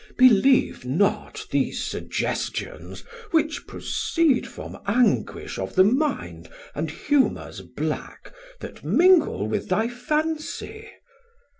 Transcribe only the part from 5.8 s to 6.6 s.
mind